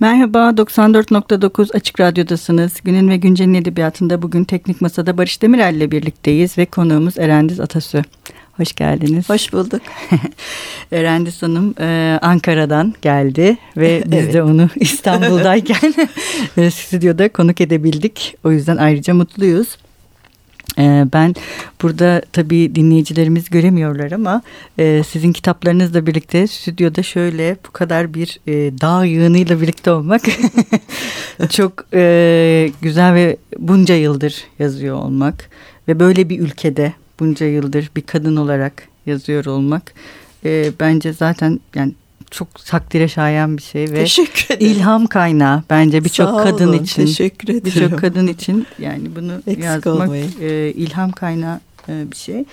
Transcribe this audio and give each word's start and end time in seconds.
Merhaba, 0.00 0.38
94.9 0.38 1.76
Açık 1.76 2.00
Radyo'dasınız. 2.00 2.80
Günün 2.84 3.08
ve 3.08 3.16
Güncel'in 3.16 3.54
edebiyatında 3.54 4.22
bugün 4.22 4.44
Teknik 4.44 4.80
Masa'da 4.80 5.18
Barış 5.18 5.42
Demirel 5.42 5.74
ile 5.74 5.90
birlikteyiz 5.90 6.58
ve 6.58 6.66
konuğumuz 6.66 7.18
Erendiz 7.18 7.60
Atasü. 7.60 8.02
Hoş 8.56 8.72
geldiniz. 8.72 9.28
Hoş 9.28 9.52
bulduk. 9.52 9.82
Erendiz 10.92 11.42
Hanım 11.42 11.74
e, 11.80 12.18
Ankara'dan 12.22 12.94
geldi 13.02 13.56
ve 13.76 14.02
biz 14.06 14.18
evet. 14.18 14.34
de 14.34 14.42
onu 14.42 14.68
İstanbul'dayken 14.76 15.94
e, 16.56 16.70
stüdyoda 16.70 17.28
konuk 17.28 17.60
edebildik. 17.60 18.36
O 18.44 18.52
yüzden 18.52 18.76
ayrıca 18.76 19.14
mutluyuz. 19.14 19.76
Ee, 20.80 21.06
ben 21.12 21.34
burada 21.82 22.22
tabii 22.32 22.74
dinleyicilerimiz 22.74 23.50
göremiyorlar 23.50 24.12
ama 24.12 24.42
e, 24.78 25.02
sizin 25.08 25.32
kitaplarınızla 25.32 26.06
birlikte 26.06 26.46
stüdyoda 26.46 27.02
şöyle 27.02 27.56
bu 27.68 27.70
kadar 27.70 28.14
bir 28.14 28.40
e, 28.46 28.52
dağ 28.80 29.04
yığınıyla 29.04 29.60
birlikte 29.60 29.90
olmak 29.90 30.22
çok 31.50 31.72
e, 31.94 32.70
güzel 32.82 33.14
ve 33.14 33.36
bunca 33.58 33.94
yıldır 33.94 34.44
yazıyor 34.58 34.96
olmak 34.96 35.50
ve 35.88 36.00
böyle 36.00 36.28
bir 36.28 36.40
ülkede 36.40 36.92
bunca 37.20 37.46
yıldır 37.46 37.90
bir 37.96 38.02
kadın 38.02 38.36
olarak 38.36 38.88
yazıyor 39.06 39.44
olmak 39.44 39.92
bence 40.80 41.12
zaten 41.12 41.60
yani 41.74 41.92
çok 42.30 42.66
takdire 42.66 43.08
şayan 43.08 43.56
bir 43.56 43.62
şey 43.62 43.92
ve 43.92 44.04
ilham 44.60 45.06
kaynağı 45.06 45.62
bence 45.70 46.04
birçok 46.04 46.42
kadın 46.42 46.72
için. 46.72 47.06
Teşekkür 47.06 47.48
ederim. 47.48 47.64
Birçok 47.64 48.00
kadın 48.00 48.26
için 48.26 48.66
yani 48.78 49.16
bunu 49.16 49.32
Eksik 49.46 49.64
yazmak 49.64 50.10
e, 50.40 50.72
ilham 50.72 51.12
kaynağı 51.12 51.60
e, 51.88 52.10
bir 52.10 52.16
şey. 52.16 52.44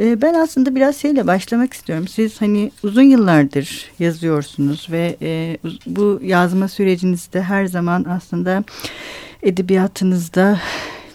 E, 0.00 0.22
ben 0.22 0.34
aslında 0.34 0.74
biraz 0.74 0.96
şeyle 0.96 1.26
başlamak 1.26 1.72
istiyorum. 1.72 2.08
Siz 2.08 2.40
hani 2.40 2.72
uzun 2.82 3.02
yıllardır 3.02 3.90
yazıyorsunuz 3.98 4.88
ve 4.90 5.16
e, 5.22 5.58
bu 5.86 6.20
yazma 6.22 6.68
sürecinizde 6.68 7.42
her 7.42 7.66
zaman 7.66 8.04
aslında 8.08 8.64
edebiyatınızda 9.42 10.60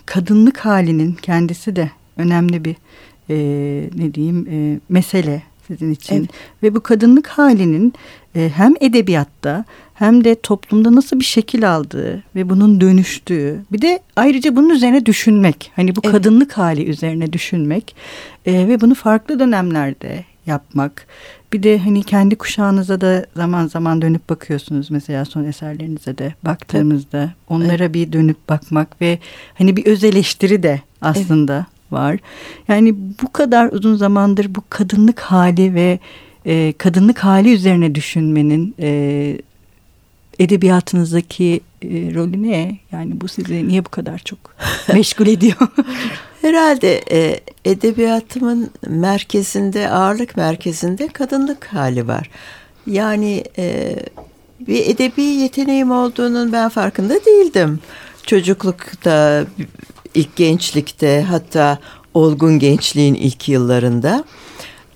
kadınlık 0.05 0.57
halinin 0.57 1.13
kendisi 1.13 1.75
de 1.75 1.91
önemli 2.17 2.65
bir 2.65 2.75
e, 3.29 3.35
ne 3.95 4.13
diyeyim 4.13 4.47
e, 4.51 4.79
mesele 4.89 5.41
sizin 5.69 5.91
için. 5.91 6.15
Evet. 6.15 6.29
Ve 6.63 6.75
bu 6.75 6.81
kadınlık 6.81 7.27
halinin 7.27 7.93
e, 8.35 8.49
hem 8.55 8.73
edebiyatta 8.81 9.65
hem 9.93 10.23
de 10.23 10.35
toplumda 10.35 10.95
nasıl 10.95 11.19
bir 11.19 11.25
şekil 11.25 11.71
aldığı 11.73 12.23
ve 12.35 12.49
bunun 12.49 12.81
dönüştüğü 12.81 13.61
bir 13.71 13.81
de 13.81 13.99
ayrıca 14.15 14.55
bunun 14.55 14.69
üzerine 14.69 15.05
düşünmek 15.05 15.71
hani 15.75 15.95
bu 15.95 16.01
evet. 16.03 16.11
kadınlık 16.11 16.57
hali 16.57 16.83
üzerine 16.85 17.33
düşünmek 17.33 17.95
e, 18.45 18.67
ve 18.67 18.81
bunu 18.81 18.95
farklı 18.95 19.39
dönemlerde 19.39 20.25
yapmak 20.45 21.07
bir 21.53 21.63
de 21.63 21.77
hani 21.77 22.03
kendi 22.03 22.35
kuşağınıza 22.35 23.01
da 23.01 23.25
zaman 23.35 23.67
zaman 23.67 24.01
dönüp 24.01 24.29
bakıyorsunuz 24.29 24.91
mesela 24.91 25.25
son 25.25 25.43
eserlerinize 25.43 26.17
de 26.17 26.33
baktığımızda 26.45 27.33
onlara 27.49 27.83
evet. 27.83 27.93
bir 27.93 28.13
dönüp 28.13 28.49
bakmak 28.49 29.01
ve 29.01 29.19
hani 29.53 29.77
bir 29.77 29.85
öz 29.85 30.03
eleştiri 30.03 30.63
de 30.63 30.81
aslında 31.01 31.55
evet 31.55 31.78
var. 31.91 32.19
Yani 32.67 32.95
bu 33.23 33.31
kadar 33.33 33.71
uzun 33.71 33.95
zamandır 33.95 34.55
bu 34.55 34.63
kadınlık 34.69 35.19
hali 35.19 35.73
ve 35.73 35.99
e, 36.45 36.73
kadınlık 36.77 37.19
hali 37.19 37.53
üzerine 37.53 37.95
düşünmenin 37.95 38.75
e, 38.79 39.37
edebiyatınızdaki 40.39 41.61
e, 41.81 41.87
rolü 41.87 42.43
ne? 42.43 42.77
Yani 42.91 43.21
bu 43.21 43.27
sizi 43.27 43.67
niye 43.67 43.85
bu 43.85 43.89
kadar 43.89 44.19
çok 44.19 44.39
meşgul 44.93 45.27
ediyor? 45.27 45.57
Herhalde 46.41 47.01
e, 47.11 47.39
edebiyatımın 47.65 48.69
merkezinde, 48.87 49.89
ağırlık 49.89 50.37
merkezinde 50.37 51.07
kadınlık 51.07 51.65
hali 51.65 52.07
var. 52.07 52.29
Yani 52.87 53.43
e, 53.57 53.95
bir 54.59 54.85
edebi 54.85 55.21
yeteneğim 55.21 55.91
olduğunun 55.91 56.53
ben 56.53 56.69
farkında 56.69 57.25
değildim. 57.25 57.79
Çocuklukta, 58.25 59.45
ilk 60.13 60.35
gençlikte 60.35 61.21
hatta 61.29 61.79
olgun 62.13 62.59
gençliğin 62.59 63.13
ilk 63.13 63.49
yıllarında 63.49 64.23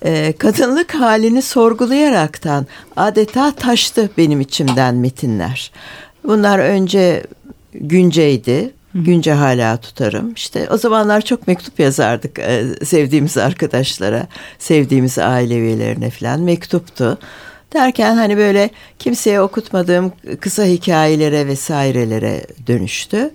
e, 0.04 0.34
kadınlık 0.38 0.94
halini 0.94 1.42
sorgulayaraktan 1.42 2.66
adeta 2.96 3.50
taştı 3.50 4.10
benim 4.18 4.40
içimden 4.40 4.94
metinler. 4.94 5.72
Bunlar 6.24 6.58
önce 6.58 7.22
günceydi. 7.74 8.70
Günce 8.94 9.32
hala 9.32 9.76
tutarım. 9.76 10.32
İşte 10.34 10.68
o 10.70 10.78
zamanlar 10.78 11.20
çok 11.20 11.46
mektup 11.46 11.80
yazardık 11.80 12.38
e, 12.38 12.64
sevdiğimiz 12.84 13.36
arkadaşlara, 13.38 14.26
sevdiğimiz 14.58 15.18
aile 15.18 15.58
üyelerine 15.58 16.10
falan 16.10 16.40
mektuptu. 16.40 17.18
Derken 17.72 18.16
hani 18.16 18.36
böyle 18.36 18.70
kimseye 18.98 19.40
okutmadığım 19.40 20.12
kısa 20.40 20.64
hikayelere 20.64 21.46
vesairelere 21.46 22.46
dönüştü. 22.66 23.30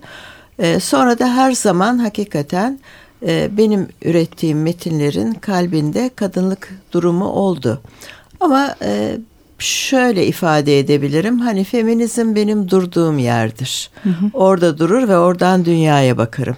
E, 0.60 0.80
sonra 0.80 1.18
da 1.18 1.36
her 1.36 1.52
zaman 1.52 1.98
hakikaten 1.98 2.80
e, 3.26 3.56
benim 3.56 3.88
ürettiğim 4.04 4.62
metinlerin 4.62 5.32
kalbinde 5.32 6.10
kadınlık 6.16 6.74
durumu 6.92 7.24
oldu. 7.24 7.80
Ama 8.40 8.74
e, 8.82 9.18
şöyle 9.58 10.26
ifade 10.26 10.78
edebilirim. 10.78 11.38
Hani 11.38 11.64
feminizm 11.64 12.34
benim 12.34 12.70
durduğum 12.70 13.18
yerdir. 13.18 13.90
Hı 14.02 14.08
hı. 14.08 14.30
Orada 14.32 14.78
durur 14.78 15.08
ve 15.08 15.18
oradan 15.18 15.64
dünyaya 15.64 16.18
bakarım 16.18 16.56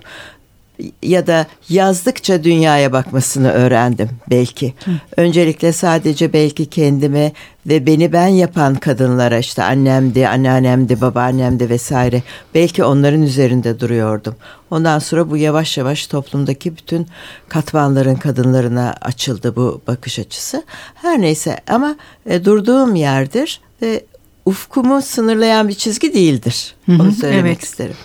ya 1.03 1.27
da 1.27 1.47
yazdıkça 1.69 2.45
dünyaya 2.45 2.93
bakmasını 2.93 3.53
öğrendim 3.53 4.09
belki. 4.31 4.75
Hı. 4.85 4.91
Öncelikle 5.17 5.73
sadece 5.73 6.33
belki 6.33 6.67
kendime 6.67 7.33
ve 7.67 7.87
beni 7.87 8.13
ben 8.13 8.27
yapan 8.27 8.75
kadınlara 8.75 9.39
işte 9.39 9.63
annemdi, 9.63 10.29
anneannemdi, 10.29 11.01
babaannemdi 11.01 11.71
vesaire 11.71 12.23
belki 12.55 12.85
onların 12.85 13.23
üzerinde 13.23 13.81
duruyordum. 13.81 14.35
Ondan 14.71 14.99
sonra 14.99 15.31
bu 15.31 15.37
yavaş 15.37 15.79
yavaş 15.79 16.07
toplumdaki 16.07 16.77
bütün 16.77 17.07
katmanların 17.49 18.15
kadınlarına 18.15 18.95
açıldı 19.01 19.57
bu 19.57 19.81
bakış 19.87 20.19
açısı. 20.19 20.63
Her 20.95 21.21
neyse 21.21 21.57
ama 21.69 21.97
e, 22.27 22.45
durduğum 22.45 22.95
yerdir 22.95 23.61
ve 23.83 24.05
ufkumu 24.45 25.03
sınırlayan 25.03 25.69
bir 25.69 25.75
çizgi 25.75 26.15
değildir. 26.15 26.75
Onu 26.89 27.13
söylemek 27.13 27.53
evet. 27.53 27.65
isterim. 27.65 27.97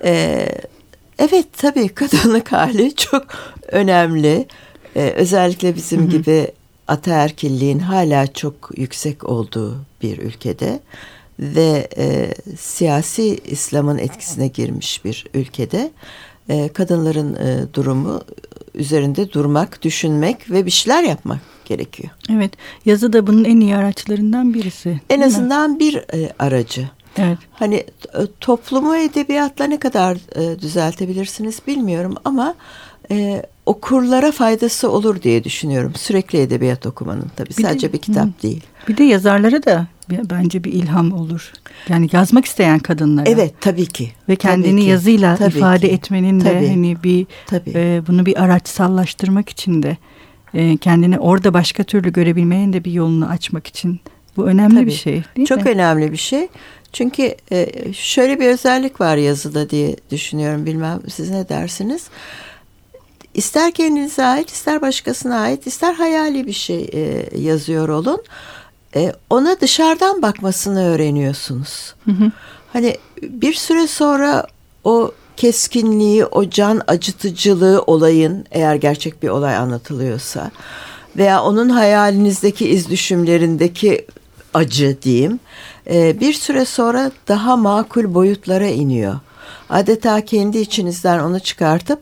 Evet 0.00 0.70
Evet 1.20 1.46
tabii 1.56 1.88
kadınlık 1.94 2.52
hali 2.52 2.94
çok 2.94 3.26
önemli. 3.68 4.46
Ee, 4.96 5.00
özellikle 5.16 5.74
bizim 5.76 6.00
hı 6.00 6.04
hı. 6.04 6.10
gibi 6.10 6.48
ataerkilliğin 6.88 7.78
hala 7.78 8.26
çok 8.26 8.70
yüksek 8.76 9.24
olduğu 9.24 9.76
bir 10.02 10.18
ülkede 10.18 10.80
ve 11.40 11.88
e, 11.96 12.34
siyasi 12.56 13.38
İslam'ın 13.44 13.98
etkisine 13.98 14.48
girmiş 14.48 15.04
bir 15.04 15.26
ülkede 15.34 15.90
e, 16.48 16.68
kadınların 16.68 17.34
e, 17.34 17.74
durumu 17.74 18.22
üzerinde 18.74 19.32
durmak, 19.32 19.82
düşünmek 19.82 20.50
ve 20.50 20.66
bir 20.66 20.70
şeyler 20.70 21.02
yapmak 21.02 21.38
gerekiyor. 21.64 22.10
Evet, 22.32 22.52
yazı 22.84 23.12
da 23.12 23.26
bunun 23.26 23.44
en 23.44 23.60
iyi 23.60 23.76
araçlarından 23.76 24.54
birisi. 24.54 25.00
En 25.10 25.20
azından 25.20 25.70
mi? 25.70 25.80
bir 25.80 25.96
e, 25.96 26.32
aracı. 26.38 26.90
Evet. 27.18 27.38
Hani 27.52 27.74
e, 27.74 27.86
toplumu 28.40 28.96
edebiyatla 28.96 29.64
ne 29.64 29.78
kadar 29.78 30.16
e, 30.36 30.60
düzeltebilirsiniz 30.60 31.58
bilmiyorum 31.66 32.14
ama 32.24 32.54
e, 33.10 33.42
okurlara 33.66 34.32
faydası 34.32 34.90
olur 34.90 35.22
diye 35.22 35.44
düşünüyorum. 35.44 35.92
Sürekli 35.96 36.38
edebiyat 36.40 36.86
okumanın 36.86 37.30
tabii 37.36 37.48
bir 37.48 37.62
sadece 37.62 37.88
de, 37.88 37.92
bir 37.92 37.98
kitap 37.98 38.26
hı. 38.26 38.42
değil. 38.42 38.64
Bir 38.88 38.96
de 38.96 39.04
yazarlara 39.04 39.62
da 39.64 39.86
bence 40.10 40.64
bir 40.64 40.72
ilham 40.72 41.12
olur. 41.12 41.52
Yani 41.88 42.08
yazmak 42.12 42.44
isteyen 42.44 42.78
kadınlara. 42.78 43.28
Evet 43.28 43.54
tabii 43.60 43.86
ki. 43.86 44.12
Ve 44.28 44.36
kendini 44.36 44.70
tabii 44.70 44.82
ki. 44.82 44.88
yazıyla 44.88 45.36
tabii 45.36 45.58
ifade 45.58 45.88
ki. 45.88 45.94
etmenin 45.94 46.40
tabii. 46.40 46.60
de 46.60 46.68
hani 46.68 47.02
bir 47.02 47.26
tabii. 47.46 47.72
E, 47.74 48.02
bunu 48.06 48.26
bir 48.26 48.42
araçsallaştırmak 48.42 49.48
için 49.48 49.82
de 49.82 49.96
e, 50.54 50.76
kendini 50.76 51.18
orada 51.18 51.54
başka 51.54 51.84
türlü 51.84 52.12
görebilmenin 52.12 52.72
de 52.72 52.84
bir 52.84 52.92
yolunu 52.92 53.28
açmak 53.28 53.66
için 53.66 54.00
bu 54.36 54.46
önemli 54.46 54.74
tabii. 54.74 54.86
bir 54.86 54.92
şey 54.92 55.22
değil 55.36 55.48
Çok 55.48 55.64
mi? 55.64 55.70
önemli 55.70 56.12
bir 56.12 56.16
şey. 56.16 56.48
Çünkü 56.92 57.34
e, 57.52 57.92
şöyle 57.92 58.40
bir 58.40 58.46
özellik 58.46 59.00
var 59.00 59.16
yazıda 59.16 59.70
diye 59.70 59.96
düşünüyorum. 60.10 60.66
Bilmem 60.66 61.00
siz 61.08 61.30
ne 61.30 61.48
dersiniz? 61.48 62.08
İster 63.34 63.72
kendinize 63.72 64.24
ait, 64.24 64.50
ister 64.50 64.82
başkasına 64.82 65.40
ait, 65.40 65.66
ister 65.66 65.94
hayali 65.94 66.46
bir 66.46 66.52
şey 66.52 66.90
e, 66.92 67.28
yazıyor 67.38 67.88
olun. 67.88 68.22
E, 68.96 69.12
ona 69.30 69.60
dışarıdan 69.60 70.22
bakmasını 70.22 70.84
öğreniyorsunuz. 70.84 71.94
Hı 72.04 72.10
hı. 72.10 72.32
Hani 72.72 72.96
bir 73.22 73.54
süre 73.54 73.86
sonra 73.86 74.46
o 74.84 75.12
keskinliği, 75.36 76.24
o 76.24 76.50
can 76.50 76.82
acıtıcılığı 76.86 77.82
olayın 77.82 78.46
eğer 78.50 78.74
gerçek 78.74 79.22
bir 79.22 79.28
olay 79.28 79.56
anlatılıyorsa 79.56 80.50
veya 81.16 81.42
onun 81.42 81.68
hayalinizdeki 81.68 82.68
iz 82.68 82.90
düşümlerindeki 82.90 84.06
acı 84.54 85.02
diyeyim 85.02 85.40
e, 85.90 86.20
bir 86.20 86.32
süre 86.32 86.64
sonra 86.64 87.10
daha 87.28 87.56
makul 87.56 88.14
boyutlara 88.14 88.66
iniyor. 88.68 89.20
Adeta 89.70 90.24
kendi 90.24 90.58
içinizden 90.58 91.18
onu 91.18 91.40
çıkartıp 91.40 92.00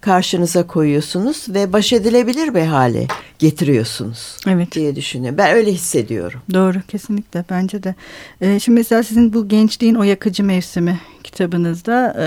karşınıza 0.00 0.66
koyuyorsunuz 0.66 1.46
ve 1.48 1.72
baş 1.72 1.92
edilebilir 1.92 2.54
bir 2.54 2.66
hale 2.66 3.06
getiriyorsunuz 3.38 4.36
evet. 4.46 4.72
diye 4.72 4.96
düşünüyorum. 4.96 5.38
Ben 5.38 5.56
öyle 5.56 5.72
hissediyorum. 5.72 6.40
Doğru 6.54 6.78
kesinlikle 6.88 7.44
bence 7.50 7.82
de. 7.82 7.94
Ee, 8.40 8.60
şimdi 8.60 8.78
mesela 8.78 9.02
sizin 9.02 9.32
bu 9.32 9.48
gençliğin 9.48 9.94
o 9.94 10.02
yakıcı 10.02 10.44
mevsimi 10.44 11.00
kitabınızda 11.24 12.16
e, 12.18 12.26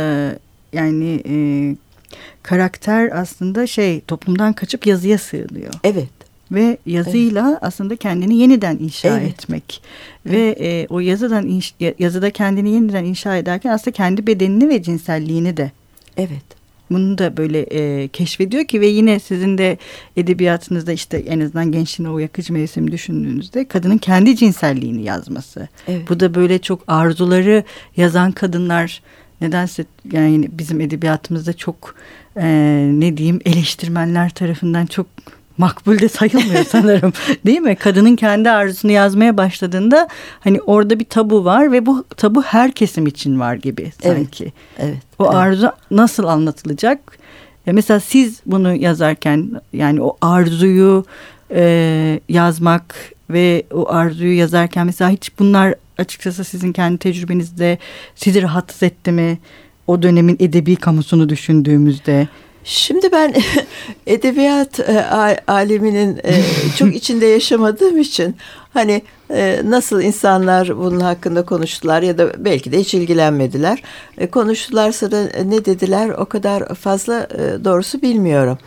yani 0.77 1.23
e, 1.29 1.35
karakter 2.43 3.09
aslında 3.21 3.67
şey 3.67 4.01
toplumdan 4.01 4.53
kaçıp 4.53 4.87
yazıya 4.87 5.17
sığınıyor. 5.17 5.73
Evet 5.83 6.20
ve 6.51 6.77
yazıyla 6.85 7.49
evet. 7.49 7.59
aslında 7.61 7.95
kendini 7.95 8.37
yeniden 8.37 8.77
inşa 8.77 9.19
evet. 9.19 9.29
etmek 9.29 9.81
evet. 10.25 10.35
ve 10.35 10.65
e, 10.67 10.87
o 10.89 10.99
yazıdan 10.99 11.47
inş, 11.47 11.73
yazıda 11.99 12.29
kendini 12.29 12.69
yeniden 12.69 13.05
inşa 13.05 13.37
ederken 13.37 13.69
aslında 13.69 13.91
kendi 13.91 14.27
bedenini 14.27 14.69
ve 14.69 14.83
cinselliğini 14.83 15.57
de 15.57 15.71
evet 16.17 16.61
bunu 16.91 17.17
da 17.17 17.37
böyle 17.37 17.59
e, 17.61 18.07
keşfediyor 18.07 18.65
ki 18.65 18.81
ve 18.81 18.87
yine 18.87 19.19
sizin 19.19 19.57
de 19.57 19.77
edebiyatınızda 20.17 20.91
işte 20.91 21.17
en 21.17 21.39
azından 21.39 21.71
gençliğin 21.71 22.09
o 22.09 22.19
yakıcı 22.19 22.53
mevsimi 22.53 22.91
düşündüğünüzde 22.91 23.65
kadının 23.65 23.97
kendi 23.97 24.35
cinselliğini 24.35 25.03
yazması. 25.03 25.67
Evet. 25.87 26.09
Bu 26.09 26.19
da 26.19 26.35
böyle 26.35 26.59
çok 26.59 26.83
arzuları 26.87 27.63
yazan 27.97 28.31
kadınlar 28.31 29.01
nedense 29.41 29.85
yani 30.11 30.49
bizim 30.51 30.81
edebiyatımızda 30.81 31.53
çok 31.53 31.95
e, 32.37 32.45
ne 32.93 33.17
diyeyim 33.17 33.39
eleştirmenler 33.45 34.29
tarafından 34.29 34.85
çok 34.85 35.07
makbul 35.61 35.99
de 35.99 36.09
sayılmıyor 36.09 36.65
sanırım. 36.65 37.13
Değil 37.45 37.59
mi? 37.59 37.75
Kadının 37.75 38.15
kendi 38.15 38.49
arzusunu 38.49 38.91
yazmaya 38.91 39.37
başladığında 39.37 40.07
hani 40.39 40.61
orada 40.61 40.99
bir 40.99 41.05
tabu 41.05 41.45
var 41.45 41.71
ve 41.71 41.85
bu 41.85 42.05
tabu 42.17 42.41
her 42.41 42.71
kesim 42.71 43.07
için 43.07 43.39
var 43.39 43.55
gibi 43.55 43.91
sanki. 44.03 44.43
Evet. 44.43 44.53
evet 44.79 44.97
o 45.19 45.23
evet. 45.25 45.35
arzu 45.35 45.71
nasıl 45.91 46.23
anlatılacak? 46.23 47.17
E 47.67 47.71
mesela 47.71 47.99
siz 47.99 48.41
bunu 48.45 48.75
yazarken 48.75 49.61
yani 49.73 50.01
o 50.01 50.17
arzuyu 50.21 51.05
e, 51.51 52.19
yazmak 52.29 52.95
ve 53.29 53.63
o 53.73 53.89
arzuyu 53.89 54.37
yazarken 54.37 54.85
mesela 54.85 55.09
hiç 55.09 55.39
bunlar 55.39 55.75
açıkçası 55.97 56.43
sizin 56.43 56.73
kendi 56.73 56.97
tecrübenizde 56.97 57.77
sizi 58.15 58.41
rahatsız 58.41 58.83
etti 58.83 59.11
mi? 59.11 59.39
O 59.87 60.01
dönemin 60.01 60.37
edebi 60.39 60.75
kamusunu 60.75 61.29
düşündüğümüzde. 61.29 62.27
Şimdi 62.63 63.11
ben 63.11 63.33
edebiyat 64.07 64.79
e, 64.79 65.05
aleminin 65.47 66.19
e, 66.23 66.43
çok 66.77 66.95
içinde 66.95 67.25
yaşamadığım 67.25 67.97
için 67.97 68.35
hani 68.73 69.01
e, 69.29 69.61
nasıl 69.63 70.01
insanlar 70.01 70.77
bunun 70.77 70.99
hakkında 70.99 71.45
konuştular 71.45 72.01
ya 72.01 72.17
da 72.17 72.45
belki 72.45 72.71
de 72.71 72.79
hiç 72.79 72.93
ilgilenmediler. 72.93 73.83
Konuştularsa 74.31 75.11
da 75.11 75.23
ne 75.45 75.65
dediler 75.65 76.09
o 76.09 76.25
kadar 76.25 76.75
fazla 76.75 77.27
doğrusu 77.63 78.01
bilmiyorum. 78.01 78.57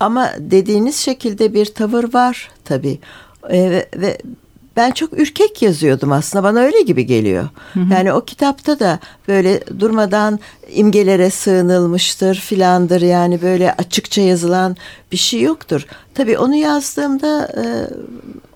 Ama 0.00 0.30
dediğiniz 0.38 0.96
şekilde 0.96 1.54
bir 1.54 1.66
tavır 1.66 2.14
var 2.14 2.50
tabii. 2.64 2.98
Ve, 3.50 3.88
ve 3.96 4.18
ben 4.76 4.90
çok 4.90 5.12
ürkek 5.12 5.62
yazıyordum 5.62 6.12
aslında 6.12 6.44
bana 6.44 6.60
öyle 6.60 6.82
gibi 6.82 7.06
geliyor. 7.06 7.48
Hı 7.74 7.80
hı. 7.80 7.92
Yani 7.92 8.12
o 8.12 8.24
kitapta 8.24 8.78
da 8.78 8.98
böyle 9.28 9.60
durmadan 9.80 10.40
imgelere 10.74 11.30
sığınılmıştır 11.30 12.34
filandır 12.34 13.00
yani 13.00 13.42
böyle 13.42 13.72
açıkça 13.72 14.20
yazılan 14.22 14.76
bir 15.12 15.16
şey 15.16 15.40
yoktur. 15.40 15.86
Tabii 16.14 16.38
onu 16.38 16.54
yazdığımda 16.54 17.52
e, 17.56 17.64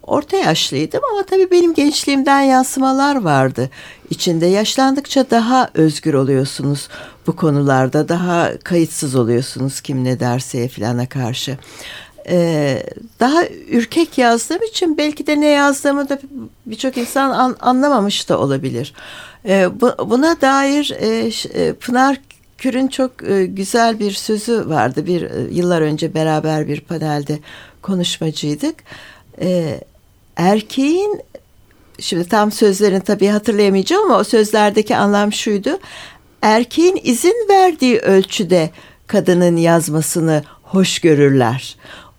orta 0.02 0.36
yaşlıydım 0.36 1.00
ama 1.12 1.22
tabii 1.22 1.50
benim 1.50 1.74
gençliğimden 1.74 2.40
yansımalar 2.40 3.16
vardı 3.16 3.70
içinde. 4.10 4.46
Yaşlandıkça 4.46 5.30
daha 5.30 5.70
özgür 5.74 6.14
oluyorsunuz 6.14 6.88
bu 7.26 7.36
konularda 7.36 8.08
daha 8.08 8.58
kayıtsız 8.64 9.14
oluyorsunuz 9.14 9.80
kim 9.80 10.04
ne 10.04 10.20
derse 10.20 10.68
filana 10.68 11.08
karşı 11.08 11.58
e, 12.28 12.82
daha 13.20 13.46
ürkek 13.70 14.18
yazdığım 14.18 14.62
için 14.62 14.98
belki 14.98 15.26
de 15.26 15.40
ne 15.40 15.46
yazdığımı 15.46 16.08
da 16.08 16.18
birçok 16.66 16.96
insan 16.96 17.30
an, 17.30 17.56
anlamamış 17.60 18.28
da 18.28 18.38
olabilir. 18.38 18.94
E, 19.48 19.80
bu, 19.80 19.92
buna 20.10 20.40
dair 20.40 20.96
e, 21.00 21.30
e, 21.60 21.72
Pınar 21.72 22.20
Kür'ün 22.58 22.88
çok 22.88 23.28
e, 23.28 23.46
güzel 23.46 23.98
bir 23.98 24.12
sözü 24.12 24.68
vardı. 24.68 25.06
Bir 25.06 25.22
e, 25.22 25.40
yıllar 25.50 25.80
önce 25.80 26.14
beraber 26.14 26.68
bir 26.68 26.80
panelde 26.80 27.38
konuşmacıydık. 27.82 28.74
E, 29.40 29.80
erkeğin 30.36 31.20
şimdi 31.98 32.28
tam 32.28 32.52
sözlerini 32.52 33.00
tabii 33.00 33.26
hatırlayamayacağım 33.26 34.04
ama 34.04 34.18
o 34.18 34.24
sözlerdeki 34.24 34.96
anlam 34.96 35.32
şuydu. 35.32 35.78
Erkeğin 36.42 37.00
izin 37.02 37.46
verdiği 37.48 37.98
ölçüde 37.98 38.70
kadının 39.06 39.56
yazmasını 39.56 40.44
hoş 40.62 40.98
görürler. 40.98 41.76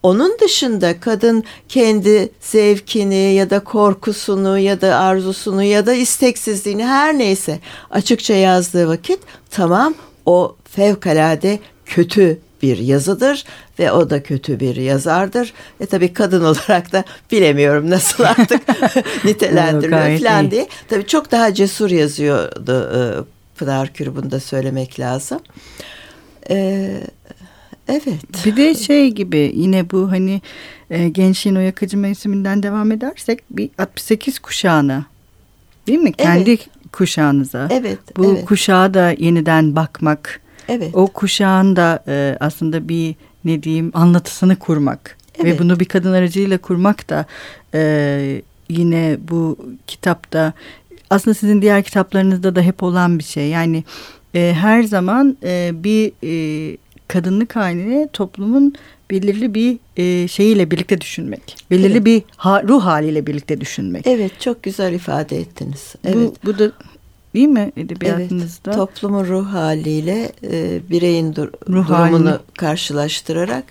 Onun 0.08 0.38
dışında 0.40 1.00
kadın 1.00 1.44
kendi 1.70 2.30
zevkini 2.40 3.34
ya 3.34 3.50
da 3.50 3.60
korkusunu 3.60 4.60
ya 4.60 4.82
da 4.82 4.96
arzusunu 4.96 5.64
ya 5.64 5.86
da 5.86 5.94
isteksizliğini 5.94 6.86
her 6.86 7.18
neyse 7.18 7.60
açıkça 7.92 8.34
yazdığı 8.34 8.88
vakit 8.88 9.20
tamam 9.50 9.94
o 10.26 10.56
fevkalade 10.72 11.60
kötü 11.86 12.40
bir 12.62 12.78
yazıdır 12.78 13.44
ve 13.80 13.92
o 13.92 14.10
da 14.10 14.24
kötü 14.24 14.60
bir 14.60 14.76
yazardır. 14.76 15.54
E 15.80 15.86
tabii 15.86 16.14
kadın 16.14 16.44
olarak 16.46 16.92
da 16.92 17.04
bilemiyorum 17.32 17.90
nasıl 17.90 18.24
artık 18.24 18.62
nitelendirme 19.26 20.20
falan 20.20 20.52
diye. 20.52 20.68
Tabii 20.90 21.08
çok 21.08 21.32
daha 21.32 21.54
cesur 21.54 21.90
yazıyordu 21.90 22.92
e, 22.96 23.00
Pınar 23.58 23.94
Kür 23.94 24.16
bunu 24.16 24.32
da 24.32 24.40
söylemek 24.40 25.00
lazım. 25.00 25.40
Ee, 26.50 27.02
Evet. 27.88 28.46
Bir 28.46 28.56
de 28.56 28.76
şey 28.76 29.12
gibi 29.12 29.52
yine 29.56 29.90
bu 29.92 30.12
hani 30.12 30.42
e, 30.90 31.10
gençliğin 31.10 31.56
o 31.56 31.60
yakıcı 31.60 31.98
mevsiminden 31.98 32.64
devam 32.64 32.92
edersek 32.92 33.44
bir 33.50 33.70
68 33.78 34.40
kuşağına 34.40 35.06
değil 35.88 36.00
mi? 36.00 36.12
Evet. 36.18 36.18
Kendi 36.18 36.58
kuşağınıza. 36.92 37.68
Evet. 37.72 38.00
Bu 38.18 38.26
evet. 38.26 38.46
kuşağa 38.46 38.94
da 38.94 39.16
yeniden 39.18 39.76
bakmak. 39.76 40.42
Evet. 40.70 40.90
O 40.94 41.08
kuşağın 41.08 41.76
da 41.76 42.04
e, 42.08 42.38
aslında 42.40 42.90
bir 42.90 43.16
ne 43.46 43.64
diyeyim 43.64 43.92
anlatısını 43.94 44.56
kurmak. 44.56 45.18
Evet. 45.40 45.46
Ve 45.46 45.60
bunu 45.60 45.80
bir 45.80 45.86
kadın 45.86 46.14
aracıyla 46.14 46.58
kurmak 46.58 47.10
da 47.10 47.26
e, 47.74 48.42
yine 48.70 49.18
bu 49.30 49.58
kitapta 49.88 50.54
aslında 51.10 51.34
sizin 51.34 51.62
diğer 51.62 51.84
kitaplarınızda 51.84 52.56
da 52.56 52.62
hep 52.62 52.84
olan 52.84 53.20
bir 53.20 53.24
şey. 53.24 53.50
Yani 53.50 53.84
e, 54.36 54.54
her 54.60 54.84
zaman 54.84 55.38
e, 55.44 55.72
bir 55.74 56.12
e, 56.24 56.78
kadınlık 57.08 57.56
halini 57.56 58.10
toplumun 58.14 58.76
belirli 59.12 59.54
bir 59.54 59.80
e, 59.98 60.28
şeyiyle 60.28 60.72
birlikte 60.72 61.02
düşünmek. 61.02 61.56
Belirli 61.72 61.94
evet. 61.94 62.06
bir 62.06 62.24
ha, 62.38 62.64
ruh 62.64 62.86
haliyle 62.86 63.28
birlikte 63.28 63.62
düşünmek. 63.62 64.08
Evet 64.08 64.42
çok 64.42 64.64
güzel 64.64 64.94
ifade 64.94 65.40
ettiniz. 65.40 65.96
Evet. 66.04 66.16
Bu, 66.16 66.36
bu 66.46 66.60
da 66.60 66.72
değil 67.34 67.48
mi 67.48 67.72
edebiyatınızda? 67.78 68.72
Evet, 68.72 68.78
toplumun 68.78 69.26
ruh 69.26 69.54
haliyle 69.54 70.32
e, 70.44 70.80
bireyin 70.90 71.36
dur 71.36 71.48
ruh 71.70 71.88
durumunu 71.88 72.30
halini. 72.30 72.40
karşılaştırarak. 72.58 73.64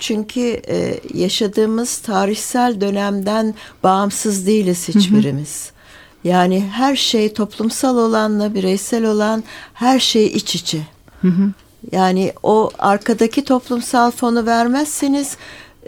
Çünkü 0.00 0.60
e, 0.68 1.00
yaşadığımız 1.14 1.98
tarihsel 1.98 2.80
dönemden 2.80 3.54
bağımsız 3.82 4.46
değiliz 4.46 4.88
hiçbirimiz. 4.88 5.66
Hı 5.66 5.68
hı. 5.68 5.82
Yani 6.28 6.60
her 6.60 6.96
şey 6.96 7.32
toplumsal 7.32 7.98
olanla 7.98 8.54
bireysel 8.54 9.04
olan 9.04 9.44
her 9.74 10.00
şey 10.00 10.26
iç 10.26 10.54
içe. 10.54 10.78
Hı 11.22 11.28
hı. 11.28 11.52
Yani 11.92 12.32
o 12.42 12.70
arkadaki 12.78 13.44
toplumsal 13.44 14.10
fonu 14.10 14.46
vermezseniz 14.46 15.36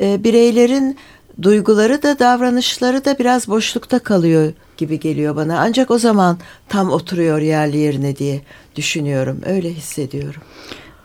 e, 0.00 0.24
bireylerin 0.24 0.98
duyguları 1.42 2.02
da 2.02 2.18
davranışları 2.18 3.04
da 3.04 3.18
biraz 3.18 3.48
boşlukta 3.48 3.98
kalıyor 3.98 4.52
gibi 4.76 5.00
geliyor 5.00 5.36
bana. 5.36 5.60
Ancak 5.60 5.90
o 5.90 5.98
zaman 5.98 6.38
tam 6.68 6.90
oturuyor 6.90 7.40
yerli 7.40 7.76
yerine 7.76 8.16
diye 8.16 8.40
düşünüyorum. 8.76 9.40
Öyle 9.46 9.72
hissediyorum. 9.72 10.42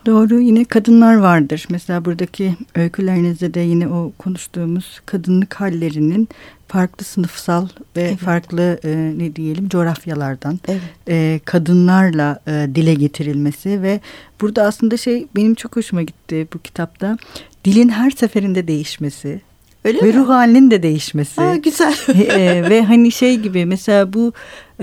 Doğru 0.06 0.40
yine 0.40 0.66
kadınlar 0.66 1.16
vardır. 1.16 1.66
Mesela 1.70 2.06
buradaki 2.06 2.56
öykülerinizde 2.76 3.54
de 3.54 3.60
yine 3.60 3.88
o 3.88 4.12
konuştuğumuz 4.18 5.02
kadınlık 5.06 5.54
hallerinin 5.54 6.30
farklı 6.68 7.06
sınıfsal 7.06 7.68
ve 7.96 8.02
evet. 8.02 8.18
farklı 8.18 8.80
e, 8.84 9.14
ne 9.18 9.36
diyelim 9.36 9.70
coğrafyalardan 9.70 10.60
evet. 10.68 10.82
e, 11.08 11.40
kadınlarla 11.46 12.40
e, 12.48 12.68
dile 12.76 12.94
getirilmesi 12.94 13.82
ve 13.82 14.00
burada 14.42 14.64
aslında 14.64 14.98
şey 14.98 15.28
benim 15.36 15.56
çok 15.56 15.76
hoşuma 15.76 16.02
gitti 16.02 16.48
bu 16.54 16.60
kitapta 16.60 17.18
dilin 17.66 17.90
her 17.90 18.12
seferinde 18.12 18.68
değişmesi. 18.68 19.42
Öyle 19.86 20.02
ve 20.02 20.06
mi? 20.06 20.14
ruh 20.14 20.30
halinin 20.30 20.72
de 20.72 20.84
değişmesi. 20.84 21.42
Aa, 21.42 21.56
güzel. 21.56 21.96
e, 22.30 22.70
ve 22.70 22.84
hani 22.84 23.12
şey 23.12 23.38
gibi 23.38 23.66
mesela 23.66 24.14
bu 24.14 24.34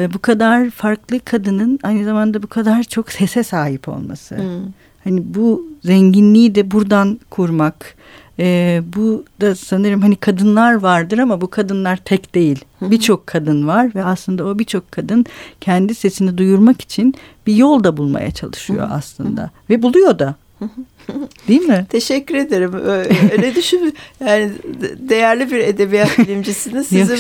e, 0.00 0.14
bu 0.14 0.18
kadar 0.18 0.70
farklı 0.70 1.20
kadının 1.20 1.78
aynı 1.82 2.04
zamanda 2.04 2.42
bu 2.42 2.46
kadar 2.46 2.82
çok 2.82 3.12
sese 3.12 3.42
sahip 3.42 3.88
olması. 3.88 4.37
Hmm. 4.37 4.73
Hani 5.06 5.22
bu 5.25 5.66
zenginliği 5.84 6.54
de 6.54 6.70
buradan 6.70 7.20
kurmak. 7.30 7.94
E, 8.38 8.80
bu 8.96 9.25
da 9.40 9.54
sanırım 9.54 10.02
hani 10.02 10.16
kadınlar 10.16 10.75
vardır 10.75 11.18
ama 11.18 11.40
bu 11.40 11.50
kadınlar 11.50 11.96
tek 11.96 12.34
değil. 12.34 12.64
Birçok 12.80 13.26
kadın 13.26 13.66
var 13.66 13.94
ve 13.94 14.04
aslında 14.04 14.44
o 14.46 14.58
birçok 14.58 14.92
kadın 14.92 15.26
kendi 15.60 15.94
sesini 15.94 16.38
duyurmak 16.38 16.80
için 16.80 17.14
bir 17.46 17.54
yol 17.54 17.84
da 17.84 17.96
bulmaya 17.96 18.30
çalışıyor 18.30 18.88
aslında. 18.90 19.50
Ve 19.70 19.82
buluyor 19.82 20.18
da. 20.18 20.34
Değil 21.48 21.62
mi? 21.62 21.86
Teşekkür 21.90 22.34
ederim. 22.34 22.75
Öyle 23.32 23.54
düşün. 23.54 23.94
Yani 24.20 24.52
değerli 24.98 25.50
bir 25.50 25.58
edebiyat 25.58 26.18
bilimcisiniz. 26.18 26.86
Sizin 26.88 27.18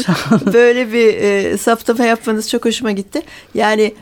böyle 0.52 0.92
bir 0.92 1.14
e, 1.14 1.58
saptama 1.58 2.04
yapmanız 2.04 2.50
çok 2.50 2.64
hoşuma 2.64 2.92
gitti. 2.92 3.22
Yani 3.54 3.94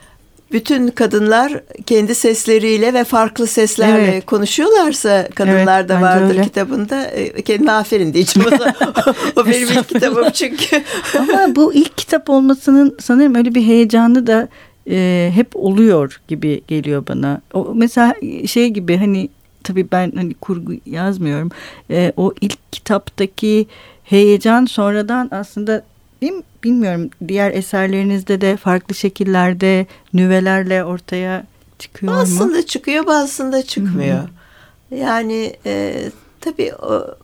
bütün 0.52 0.88
kadınlar 0.88 1.60
kendi 1.86 2.14
sesleriyle 2.14 2.94
ve 2.94 3.04
farklı 3.04 3.46
seslerle 3.46 4.12
evet. 4.12 4.26
konuşuyorlarsa 4.26 5.28
kadınlar 5.34 5.80
evet, 5.80 5.88
da 5.88 6.00
vardır 6.00 6.28
öyle. 6.28 6.42
kitabında. 6.42 7.06
E, 7.06 7.42
kendime 7.42 7.72
aferin 7.72 8.14
diyeceğim. 8.14 8.48
O, 8.52 8.54
o 9.40 9.46
benim 9.46 9.68
ilk 9.68 9.88
kitabım 9.88 10.30
çünkü. 10.30 10.82
Ama 11.18 11.56
bu 11.56 11.74
ilk 11.74 11.98
kitap 11.98 12.30
olmasının 12.30 12.96
sanırım 13.00 13.34
öyle 13.34 13.54
bir 13.54 13.62
heyecanı 13.62 14.26
da 14.26 14.48
e, 14.90 15.30
hep 15.34 15.56
oluyor 15.56 16.20
gibi 16.28 16.62
geliyor 16.68 17.04
bana. 17.08 17.40
O 17.52 17.72
mesela 17.74 18.14
şey 18.46 18.70
gibi 18.70 18.96
hani 18.96 19.28
tabii 19.64 19.88
ben 19.92 20.12
hani 20.16 20.34
kurgu 20.34 20.72
yazmıyorum. 20.86 21.50
E, 21.90 22.12
o 22.16 22.34
ilk 22.40 22.72
kitaptaki 22.72 23.66
heyecan 24.04 24.64
sonradan 24.64 25.28
aslında 25.32 25.84
değil 26.24 26.36
mi? 26.36 26.42
bilmiyorum 26.64 27.10
diğer 27.28 27.50
eserlerinizde 27.50 28.40
de 28.40 28.56
farklı 28.56 28.94
şekillerde 28.94 29.86
nüvelerle 30.14 30.84
ortaya 30.84 31.44
çıkıyor 31.78 32.12
bazısında 32.12 32.44
mu? 32.44 32.50
Bazısında 32.50 32.66
çıkıyor 32.66 33.06
bazısında 33.06 33.62
çıkmıyor. 33.62 34.18
Hı-hı. 34.18 34.98
Yani 34.98 35.56
e, 35.66 36.04
tabii 36.40 36.74
o 36.74 37.14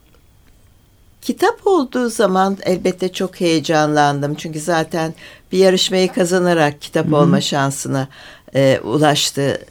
kitap 1.22 1.66
olduğu 1.66 2.10
zaman 2.10 2.56
elbette 2.62 3.12
çok 3.12 3.40
heyecanlandım. 3.40 4.34
Çünkü 4.34 4.60
zaten 4.60 5.14
bir 5.52 5.58
yarışmayı 5.58 6.12
kazanarak 6.12 6.82
kitap 6.82 7.06
Hı-hı. 7.06 7.16
olma 7.16 7.40
şansına 7.40 8.08
e, 8.54 8.80
ulaştı. 8.84 9.66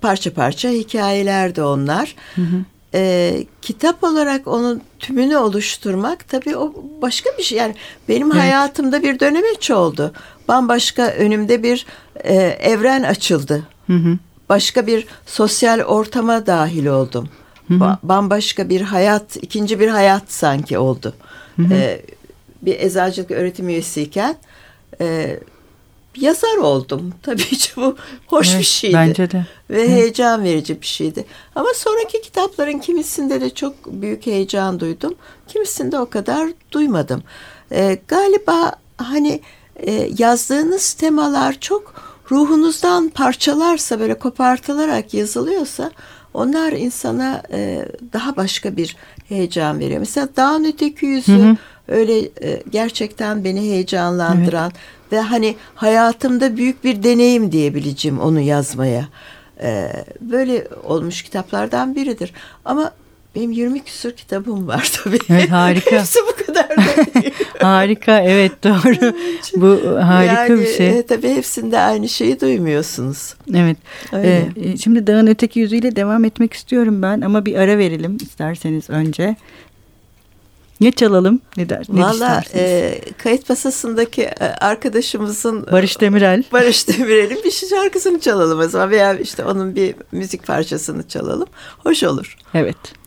Parça 0.00 0.34
parça 0.34 0.68
hikayeler 0.68 1.56
de 1.56 1.62
onlar. 1.62 2.14
Hı 2.34 2.42
hı. 2.42 2.64
E, 2.94 3.44
kitap 3.62 4.04
olarak 4.04 4.46
onun 4.46 4.82
tümünü 4.98 5.36
oluşturmak 5.36 6.28
tabii 6.28 6.56
o 6.56 6.74
başka 7.02 7.30
bir 7.38 7.42
şey. 7.42 7.58
Yani 7.58 7.74
benim 8.08 8.32
evet. 8.32 8.42
hayatımda 8.42 9.02
bir 9.02 9.20
dönemeç 9.20 9.70
oldu. 9.70 10.12
Bambaşka 10.48 11.06
önümde 11.06 11.62
bir 11.62 11.86
e, 12.24 12.34
evren 12.44 13.02
açıldı. 13.02 13.68
Hı 13.86 13.92
hı. 13.92 14.18
Başka 14.48 14.86
bir 14.86 15.06
sosyal 15.26 15.80
ortama 15.80 16.46
dahil 16.46 16.86
oldum. 16.86 17.28
Hı 17.68 17.74
hı. 17.74 17.98
Bambaşka 18.02 18.68
bir 18.68 18.80
hayat, 18.80 19.36
ikinci 19.36 19.80
bir 19.80 19.88
hayat 19.88 20.32
sanki 20.32 20.78
oldu. 20.78 21.14
Hı 21.56 21.62
hı. 21.62 21.74
E, 21.74 22.02
bir 22.62 22.80
eczacılık 22.80 23.30
öğretim 23.30 23.68
üyesiyken 23.68 24.36
e, 25.00 25.38
yazar 26.16 26.56
oldum. 26.56 27.14
Tabii 27.22 27.42
ki 27.44 27.70
bu 27.76 27.96
hoş 28.26 28.50
evet, 28.50 28.60
bir 28.60 28.64
şeydi. 28.64 28.94
Bence 28.94 29.30
de. 29.30 29.46
Ve 29.70 29.84
Hı. 29.84 29.88
heyecan 29.88 30.44
verici 30.44 30.80
bir 30.80 30.86
şeydi. 30.86 31.24
Ama 31.54 31.68
sonraki 31.74 32.22
kitapların 32.22 32.78
kimisinde 32.78 33.40
de 33.40 33.50
çok 33.50 33.74
büyük 33.86 34.26
heyecan 34.26 34.80
duydum. 34.80 35.14
Kimisinde 35.48 35.98
o 35.98 36.10
kadar 36.10 36.48
duymadım. 36.72 37.22
Ee, 37.72 37.98
galiba 38.08 38.72
hani 38.96 39.40
e, 39.76 40.10
yazdığınız 40.18 40.92
temalar 40.92 41.60
çok 41.60 41.94
ruhunuzdan 42.30 43.08
parçalarsa 43.08 44.00
böyle 44.00 44.18
kopartılarak 44.18 45.14
yazılıyorsa 45.14 45.90
onlar 46.34 46.72
insana 46.72 47.42
e, 47.52 47.88
daha 48.12 48.36
başka 48.36 48.76
bir 48.76 48.96
heyecan 49.28 49.80
veriyor. 49.80 50.00
Mesela 50.00 50.28
dağın 50.36 50.64
öteki 50.64 51.06
yüzü 51.06 51.38
hı 51.38 51.50
hı. 51.50 51.56
Öyle 51.92 52.18
e, 52.20 52.62
gerçekten 52.70 53.44
beni 53.44 53.60
heyecanlandıran 53.60 54.70
evet 54.74 55.02
ve 55.12 55.20
hani 55.20 55.56
hayatımda 55.74 56.56
büyük 56.56 56.84
bir 56.84 57.02
deneyim 57.02 57.52
diyebileceğim 57.52 58.20
onu 58.20 58.40
yazmaya. 58.40 59.08
Ee, 59.62 59.92
böyle 60.20 60.66
olmuş 60.84 61.22
kitaplardan 61.22 61.96
biridir. 61.96 62.32
Ama 62.64 62.92
benim 63.34 63.52
20 63.52 63.84
küsur 63.84 64.12
kitabım 64.12 64.68
var 64.68 64.92
tabii. 65.04 65.18
Evet 65.30 65.50
harika. 65.50 65.98
Hepsi 65.98 66.18
bu 66.28 66.46
kadar 66.46 66.68
da 66.70 66.82
harika 67.66 68.20
evet 68.20 68.52
doğru. 68.64 69.14
bu 69.56 70.00
harika 70.00 70.46
yani, 70.46 70.60
bir 70.60 70.66
şey. 70.66 70.98
E, 70.98 71.02
tabii 71.02 71.28
hepsinde 71.28 71.78
aynı 71.78 72.08
şeyi 72.08 72.40
duymuyorsunuz. 72.40 73.34
Evet. 73.54 73.76
Ee, 74.14 74.44
şimdi 74.82 75.06
dağın 75.06 75.26
öteki 75.26 75.60
yüzüyle 75.60 75.96
devam 75.96 76.24
etmek 76.24 76.52
istiyorum 76.52 77.02
ben 77.02 77.20
ama 77.20 77.46
bir 77.46 77.54
ara 77.54 77.78
verelim 77.78 78.16
isterseniz 78.16 78.90
önce. 78.90 79.36
Ne 80.82 80.92
çalalım? 80.92 81.40
Ne 81.56 81.68
der? 81.68 81.86
Ne 81.88 82.00
Valla 82.00 82.42
e, 82.54 82.98
kayıt 83.18 83.48
masasındaki 83.48 84.22
e, 84.22 84.44
arkadaşımızın 84.44 85.66
Barış 85.72 86.00
Demirel. 86.00 86.44
Barış 86.52 86.88
Demirel'in 86.88 87.44
bir 87.44 87.50
şarkısını 87.50 88.20
çalalım 88.20 88.60
o 88.60 88.68
zaman 88.68 88.90
veya 88.90 89.14
işte 89.14 89.44
onun 89.44 89.76
bir 89.76 89.94
müzik 90.12 90.46
parçasını 90.46 91.08
çalalım. 91.08 91.48
Hoş 91.78 92.02
olur. 92.02 92.36
Evet. 92.54 93.01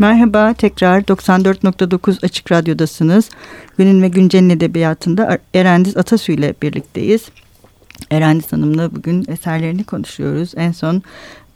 Merhaba 0.00 0.54
tekrar 0.54 1.00
94.9 1.02 2.24
Açık 2.24 2.52
Radyo'dasınız. 2.52 3.30
Günün 3.78 4.02
ve 4.02 4.08
Güncel'in 4.08 4.50
edebiyatında 4.50 5.38
Erendiz 5.54 5.96
Atasu 5.96 6.32
ile 6.32 6.54
birlikteyiz. 6.62 7.28
Erendiz 8.10 8.52
Hanım'la 8.52 8.94
bugün 8.94 9.24
eserlerini 9.28 9.84
konuşuyoruz. 9.84 10.52
En 10.56 10.72
son 10.72 11.02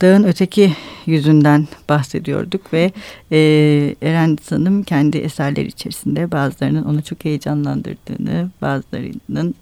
Dağın 0.01 0.23
Öteki 0.23 0.75
Yüzünden 1.05 1.67
bahsediyorduk 1.89 2.73
ve 2.73 2.91
e, 3.31 3.37
Erendiz 4.01 4.51
Hanım 4.51 4.83
kendi 4.83 5.17
eserleri 5.17 5.67
içerisinde 5.67 6.31
bazılarının 6.31 6.83
onu 6.83 7.03
çok 7.03 7.25
heyecanlandırdığını, 7.25 8.49
bazılarının 8.61 9.55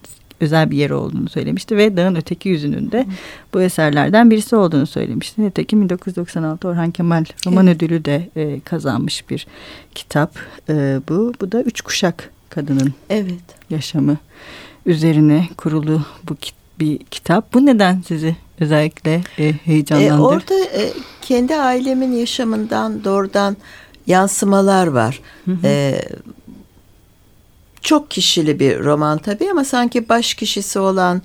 özel 0.43 0.71
bir 0.71 0.77
yeri 0.77 0.93
olduğunu 0.93 1.29
söylemişti 1.29 1.77
ve 1.77 1.97
Dağın 1.97 2.15
Öteki 2.15 2.49
Yüzünün 2.49 2.91
de 2.91 3.05
bu 3.53 3.61
eserlerden 3.61 4.31
birisi 4.31 4.55
olduğunu 4.55 4.87
söylemişti. 4.87 5.41
Nitekim 5.41 5.81
1996 5.81 6.67
Orhan 6.67 6.91
Kemal 6.91 7.25
Roman 7.45 7.67
evet. 7.67 7.75
Ödülü 7.77 8.05
de 8.05 8.29
e, 8.35 8.59
kazanmış 8.59 9.29
bir 9.29 9.47
kitap 9.95 10.35
e, 10.69 10.99
bu. 11.09 11.33
Bu 11.41 11.51
da 11.51 11.61
Üç 11.61 11.81
Kuşak 11.81 12.29
Kadının 12.49 12.93
evet. 13.09 13.43
yaşamı 13.69 14.17
üzerine 14.85 15.47
kurulu 15.57 16.01
bu 16.29 16.35
bir 16.79 16.97
kitap. 16.97 17.53
Bu 17.53 17.65
neden 17.65 18.01
sizi 18.07 18.35
özellikle 18.59 19.21
e, 19.39 19.53
heyecanlandırdı? 19.53 20.13
E, 20.13 20.21
orada 20.21 20.55
e, 20.55 20.93
kendi 21.21 21.55
ailemin 21.55 22.11
yaşamından 22.11 23.03
doğrudan 23.03 23.57
yansımalar 24.07 24.87
var. 24.87 25.19
Hı 25.45 25.51
hı. 25.51 25.57
E, 25.67 26.01
çok 27.83 28.11
kişili 28.11 28.59
bir 28.59 28.79
roman 28.79 29.17
tabii 29.17 29.51
ama 29.51 29.65
sanki 29.65 30.09
baş 30.09 30.33
kişisi 30.33 30.79
olan 30.79 31.21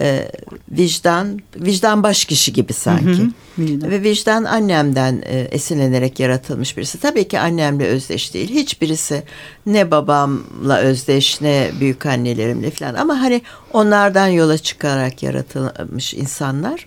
e, 0.00 0.30
vicdan, 0.70 1.40
vicdan 1.56 2.02
baş 2.02 2.24
kişi 2.24 2.52
gibi 2.52 2.72
sanki. 2.72 3.22
Hı 3.56 3.62
hı, 3.62 3.90
Ve 3.90 4.02
vicdan 4.02 4.44
annemden 4.44 5.22
e, 5.26 5.38
esinlenerek 5.40 6.20
yaratılmış 6.20 6.76
birisi. 6.76 7.00
Tabii 7.00 7.28
ki 7.28 7.40
annemle 7.40 7.86
özdeş 7.86 8.34
değil. 8.34 8.50
Hiçbirisi 8.50 9.22
ne 9.66 9.90
babamla 9.90 10.78
özdeş 10.78 11.40
ne 11.40 11.70
büyük 11.80 12.06
annelerimle 12.06 12.70
falan. 12.70 12.94
Ama 12.94 13.20
hani 13.20 13.42
onlardan 13.72 14.28
yola 14.28 14.58
çıkarak 14.58 15.22
yaratılmış 15.22 16.14
insanlar. 16.14 16.86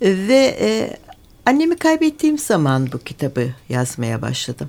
Ve 0.00 0.56
e, 0.60 0.96
annemi 1.46 1.76
kaybettiğim 1.76 2.38
zaman 2.38 2.92
bu 2.92 2.98
kitabı 2.98 3.48
yazmaya 3.68 4.22
başladım. 4.22 4.68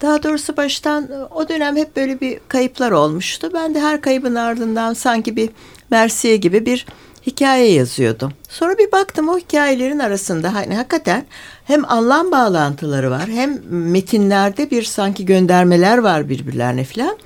Daha 0.00 0.22
doğrusu 0.22 0.56
baştan 0.56 1.08
o 1.34 1.48
dönem 1.48 1.76
hep 1.76 1.96
böyle 1.96 2.20
bir 2.20 2.40
kayıplar 2.48 2.90
olmuştu. 2.90 3.50
Ben 3.54 3.74
de 3.74 3.80
her 3.80 4.00
kaybın 4.00 4.34
ardından 4.34 4.94
sanki 4.94 5.36
bir 5.36 5.50
Mersiye 5.90 6.36
gibi 6.36 6.66
bir 6.66 6.86
hikaye 7.26 7.72
yazıyordum. 7.72 8.32
Sonra 8.48 8.78
bir 8.78 8.92
baktım 8.92 9.28
o 9.28 9.38
hikayelerin 9.38 9.98
arasında 9.98 10.54
hani 10.54 10.76
hakikaten 10.76 11.24
hem 11.64 11.90
anlam 11.90 12.30
bağlantıları 12.30 13.10
var 13.10 13.28
hem 13.28 13.60
metinlerde 13.70 14.70
bir 14.70 14.82
sanki 14.82 15.26
göndermeler 15.26 15.98
var 15.98 16.28
birbirlerine 16.28 16.84
falan. 16.84 17.18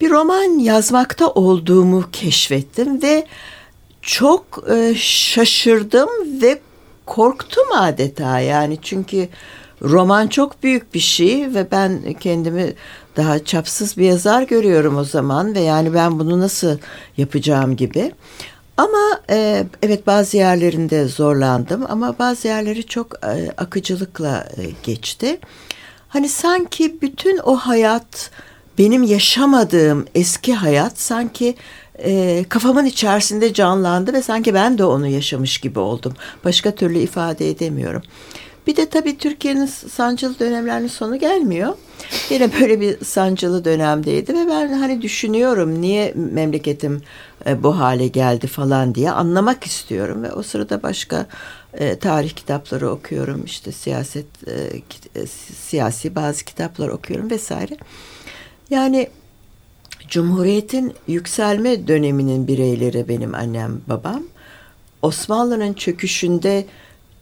Bir 0.00 0.10
roman 0.10 0.58
yazmakta 0.58 1.28
olduğumu 1.28 2.04
keşfettim 2.12 3.02
ve 3.02 3.26
çok 4.02 4.64
e, 4.70 4.94
şaşırdım 4.96 6.08
ve 6.42 6.58
korktum 7.06 7.72
adeta 7.72 8.40
yani 8.40 8.78
çünkü 8.82 9.28
roman 9.82 10.26
çok 10.26 10.62
büyük 10.62 10.94
bir 10.94 11.00
şey 11.00 11.54
ve 11.54 11.70
ben 11.70 12.12
kendimi 12.20 12.74
daha 13.16 13.44
çapsız 13.44 13.96
bir 13.96 14.04
yazar 14.04 14.42
görüyorum 14.42 14.96
o 14.96 15.04
zaman 15.04 15.54
ve 15.54 15.60
yani 15.60 15.94
ben 15.94 16.18
bunu 16.18 16.40
nasıl 16.40 16.78
yapacağım 17.16 17.76
gibi. 17.76 18.12
Ama 18.76 19.20
e, 19.30 19.66
evet 19.82 20.06
bazı 20.06 20.36
yerlerinde 20.36 21.08
zorlandım 21.08 21.84
ama 21.88 22.18
bazı 22.18 22.48
yerleri 22.48 22.86
çok 22.86 23.14
e, 23.24 23.50
akıcılıkla 23.56 24.48
e, 24.56 24.62
geçti. 24.82 25.38
Hani 26.08 26.28
sanki 26.28 27.00
bütün 27.02 27.38
o 27.38 27.56
hayat 27.56 28.30
benim 28.78 29.02
yaşamadığım 29.02 30.06
eski 30.14 30.54
hayat 30.54 30.98
sanki 30.98 31.54
e, 31.98 32.44
kafamın 32.48 32.84
içerisinde 32.84 33.52
canlandı 33.52 34.12
ve 34.12 34.22
sanki 34.22 34.54
ben 34.54 34.78
de 34.78 34.84
onu 34.84 35.06
yaşamış 35.06 35.58
gibi 35.58 35.78
oldum. 35.78 36.14
Başka 36.44 36.74
türlü 36.74 36.98
ifade 36.98 37.50
edemiyorum. 37.50 38.02
Bir 38.66 38.76
de 38.76 38.88
tabii 38.88 39.18
Türkiye'nin 39.18 39.66
sancılı 39.66 40.38
dönemlerinin 40.38 40.88
sonu 40.88 41.18
gelmiyor. 41.18 41.74
Yine 42.30 42.50
böyle 42.60 42.80
bir 42.80 43.04
sancılı 43.04 43.64
dönemdeydi 43.64 44.34
ve 44.34 44.46
ben 44.48 44.72
hani 44.72 45.02
düşünüyorum 45.02 45.80
niye 45.80 46.12
memleketim 46.14 47.02
e, 47.46 47.62
bu 47.62 47.78
hale 47.78 48.08
geldi 48.08 48.46
falan 48.46 48.94
diye 48.94 49.10
anlamak 49.10 49.64
istiyorum 49.64 50.22
ve 50.22 50.32
o 50.32 50.42
sırada 50.42 50.82
başka 50.82 51.26
e, 51.74 51.98
tarih 51.98 52.30
kitapları 52.30 52.90
okuyorum 52.90 53.44
işte 53.44 53.72
siyaset 53.72 54.26
e, 54.48 55.26
siyasi 55.60 56.14
bazı 56.14 56.44
kitaplar 56.44 56.88
okuyorum 56.88 57.30
vesaire. 57.30 57.76
Yani 58.70 59.08
Cumhuriyet'in 60.08 60.94
yükselme 61.06 61.88
döneminin 61.88 62.48
bireyleri 62.48 63.08
benim 63.08 63.34
annem 63.34 63.80
babam. 63.86 64.22
Osmanlı'nın 65.02 65.72
çöküşünde 65.72 66.66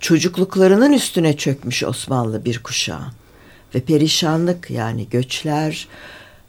çocukluklarının 0.01 0.93
üstüne 0.93 1.37
çökmüş 1.37 1.85
Osmanlı 1.85 2.45
bir 2.45 2.63
kuşağın. 2.63 3.13
Ve 3.75 3.81
perişanlık 3.81 4.71
yani 4.71 5.09
göçler, 5.09 5.89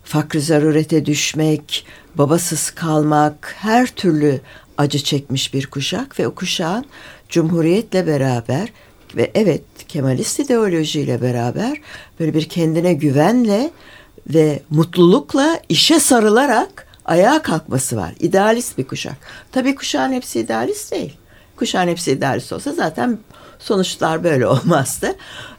fakr 0.04 0.38
zarurete 0.38 1.06
düşmek, 1.06 1.86
babasız 2.16 2.72
kalmak, 2.72 3.56
her 3.58 3.88
türlü 3.88 4.42
acı 4.78 5.00
çekmiş 5.00 5.54
bir 5.54 5.68
kuşak 5.68 6.20
ve 6.20 6.28
o 6.28 6.36
kuşağın 6.36 6.86
Cumhuriyet'le 7.30 8.08
beraber 8.08 8.70
ve 9.16 9.32
evet 9.36 9.62
Kemalist 9.88 10.40
ideolojiyle 10.40 11.22
beraber 11.22 11.78
böyle 12.20 12.34
bir 12.34 12.50
kendine 12.50 12.94
güvenle 12.94 13.72
ve 14.28 14.60
mutlulukla 14.70 15.60
işe 15.70 16.00
sarılarak 16.00 16.88
ayağa 17.06 17.42
kalkması 17.42 17.98
var. 17.98 18.14
İdealist 18.20 18.78
bir 18.78 18.88
kuşak. 18.88 19.16
Tabii 19.52 19.76
kuşağın 19.76 20.12
hepsi 20.12 20.40
idealist 20.40 20.92
değil. 20.92 21.14
Kuşağın 21.56 21.88
hepsi 21.88 22.12
idealist 22.12 22.54
olsa 22.54 22.74
zaten 22.74 23.20
sonuçlar 23.60 24.24
böyle 24.24 24.48
olmazdı. 24.56 25.16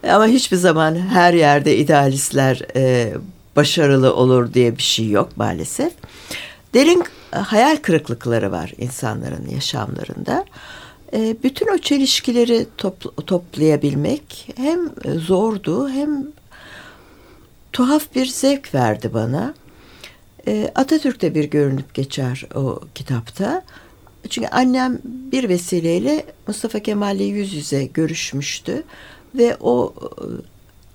Ama 0.09 0.27
hiçbir 0.27 0.57
zaman 0.57 0.97
her 0.97 1.35
yerde 1.35 1.77
idealistler 1.77 2.63
e, 2.77 3.15
başarılı 3.57 4.15
olur 4.15 4.55
diye 4.55 4.79
bir 4.79 4.83
şey 4.83 5.11
yok 5.11 5.37
maalesef. 5.37 5.93
Derin 6.75 7.05
hayal 7.31 7.77
kırıklıkları 7.77 8.53
var 8.53 8.73
insanların 8.79 9.49
yaşamlarında. 9.49 10.45
E, 11.13 11.37
bütün 11.43 11.75
o 11.75 11.79
çelişkileri 11.79 12.67
topl 12.79 13.09
toplayabilmek 13.09 14.49
hem 14.57 14.79
zordu 15.19 15.89
hem 15.89 16.27
tuhaf 17.73 18.15
bir 18.15 18.27
zevk 18.27 18.75
verdi 18.75 19.11
bana. 19.15 19.55
E, 20.49 20.73
Atatürk'te 20.75 21.35
bir 21.35 21.45
görünüp 21.45 21.95
geçer 21.95 22.47
o 22.55 22.81
kitapta. 22.95 23.63
Çünkü 24.29 24.49
annem 24.49 24.99
bir 25.05 25.49
vesileyle 25.49 26.25
Mustafa 26.47 26.79
Kemal'le 26.79 27.21
yüz 27.21 27.53
yüze 27.55 27.85
görüşmüştü 27.85 28.83
ve 29.35 29.57
o 29.61 29.95
e, 30.01 30.25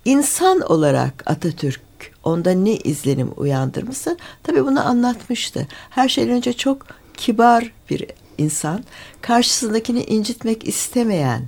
insan 0.05 0.61
olarak 0.61 1.23
Atatürk 1.25 1.81
onda 2.23 2.51
ne 2.51 2.75
izlenim 2.75 3.31
uyandırmışsa 3.37 4.17
tabii 4.43 4.65
bunu 4.65 4.87
anlatmıştı. 4.87 5.67
Her 5.89 6.09
şeyden 6.09 6.33
önce 6.33 6.53
çok 6.53 6.85
kibar 7.17 7.71
bir 7.89 8.05
insan, 8.37 8.83
karşısındakini 9.21 10.03
incitmek 10.03 10.67
istemeyen 10.67 11.47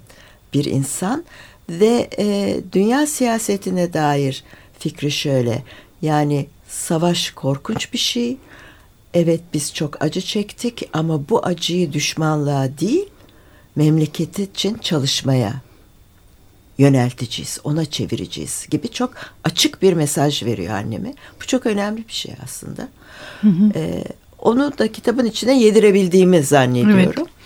bir 0.54 0.65
insan 0.65 1.24
ve 1.69 2.10
e, 2.17 2.58
dünya 2.72 3.08
siyasetine 3.08 3.93
dair 3.93 4.43
fikri 4.80 5.12
şöyle. 5.12 5.63
Yani 6.02 6.48
savaş 6.67 7.32
korkunç 7.32 7.93
bir 7.93 7.98
şey 7.98 8.38
Evet 9.13 9.41
biz 9.54 9.73
çok 9.73 10.04
acı 10.04 10.21
çektik 10.21 10.89
ama 10.93 11.30
bu 11.30 11.45
acıyı 11.45 11.93
düşmanlığa 11.93 12.78
değil 12.78 13.06
memleketi 13.76 14.43
için 14.43 14.78
çalışmaya 14.78 15.62
yönelteceğiz, 16.78 17.60
ona 17.63 17.86
çevireceğiz 17.86 18.67
gibi 18.69 18.88
çok 18.88 19.13
açık 19.43 19.82
bir 19.82 19.93
mesaj 19.93 20.43
veriyor 20.43 20.73
anneme. 20.73 21.13
Bu 21.41 21.47
çok 21.47 21.65
önemli 21.65 22.08
bir 22.08 22.13
şey 22.13 22.34
aslında. 22.43 22.88
Hı 23.41 23.47
hı. 23.47 23.71
Ee, 23.76 24.04
onu 24.39 24.78
da 24.78 24.91
kitabın 24.91 25.26
içine 25.26 25.60
yedirebildiğimi 25.60 26.43
zannediyorum. 26.43 27.13
Evet. 27.17 27.42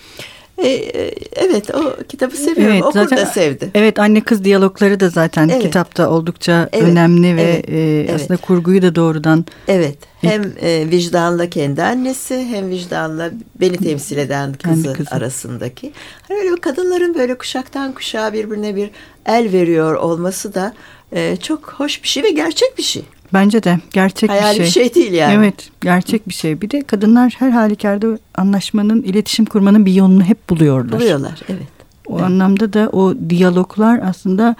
E, 0.58 0.68
e, 0.68 1.14
evet 1.32 1.74
o 1.74 1.96
kitabı 2.08 2.36
seviyorum. 2.36 2.74
Evet, 2.74 2.84
Okur 2.84 3.00
zaten, 3.00 3.18
da 3.18 3.26
sevdi. 3.26 3.70
Evet 3.74 3.98
anne 3.98 4.20
kız 4.20 4.44
diyalogları 4.44 5.00
da 5.00 5.08
zaten 5.08 5.48
evet. 5.48 5.62
kitapta 5.62 6.10
oldukça 6.10 6.68
evet, 6.72 6.88
önemli 6.88 7.36
ve 7.36 7.42
evet, 7.42 7.68
e, 7.68 7.78
evet. 7.78 8.10
aslında 8.14 8.36
kurguyu 8.36 8.82
da 8.82 8.94
doğrudan. 8.94 9.44
Evet 9.68 9.98
hem 10.20 10.52
e, 10.60 10.90
vicdanla 10.90 11.50
kendi 11.50 11.82
annesi 11.82 12.46
hem 12.50 12.70
vicdanla 12.70 13.30
beni 13.60 13.76
temsil 13.76 14.18
eden 14.18 14.52
kızı, 14.52 14.92
kızı. 14.92 15.10
arasındaki. 15.10 15.92
Hani 16.28 16.38
öyle 16.38 16.60
kadınların 16.60 17.14
böyle 17.14 17.38
kuşaktan 17.38 17.92
kuşağa 17.92 18.32
birbirine 18.32 18.76
bir 18.76 18.90
el 19.26 19.52
veriyor 19.52 19.94
olması 19.94 20.54
da 20.54 20.74
e, 21.12 21.36
çok 21.36 21.72
hoş 21.72 22.02
bir 22.02 22.08
şey 22.08 22.22
ve 22.22 22.30
gerçek 22.30 22.78
bir 22.78 22.82
şey. 22.82 23.04
Bence 23.32 23.62
de 23.62 23.78
gerçek 23.92 24.30
Hayal 24.30 24.50
bir 24.50 24.54
şey. 24.54 24.64
bir 24.64 24.70
şey 24.70 24.94
değil 24.94 25.12
yani. 25.12 25.34
Evet 25.34 25.70
gerçek 25.80 26.28
bir 26.28 26.34
şey. 26.34 26.60
Bir 26.60 26.70
de 26.70 26.82
kadınlar 26.82 27.34
her 27.38 27.50
halükarda 27.50 28.18
anlaşmanın, 28.34 29.02
iletişim 29.02 29.44
kurmanın 29.44 29.86
bir 29.86 29.94
yolunu 29.94 30.22
hep 30.22 30.50
buluyorlar. 30.50 31.00
Buluyorlar 31.00 31.40
evet. 31.48 31.68
O 32.06 32.12
evet. 32.12 32.22
anlamda 32.24 32.72
da 32.72 32.88
o 32.92 33.14
diyaloglar 33.30 34.00
aslında 34.04 34.56